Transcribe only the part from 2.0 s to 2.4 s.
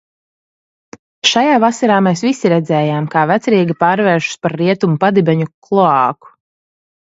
mēs